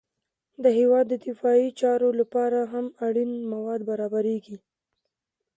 [0.63, 4.57] د هېواد د دفاعي چارو لپاره هم اړین مواد برابریږي